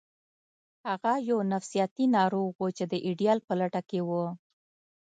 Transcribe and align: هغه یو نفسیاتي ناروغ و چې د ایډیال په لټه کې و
هغه 0.87 1.13
یو 1.29 1.39
نفسیاتي 1.51 2.05
ناروغ 2.17 2.51
و 2.59 2.65
چې 2.77 2.85
د 2.91 2.93
ایډیال 3.07 3.39
په 3.47 3.53
لټه 3.59 3.81
کې 3.89 3.99
و 4.07 4.09